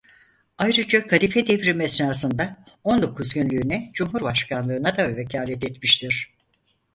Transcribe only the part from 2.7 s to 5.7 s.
on dokuz günlüğüne cumhurbaşkanlığına da vekâlet